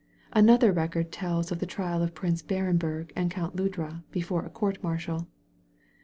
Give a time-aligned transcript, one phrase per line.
[0.33, 4.49] Another record tells of the trial of Prince BUren berg and Count Ludra before a
[4.49, 5.27] court martial.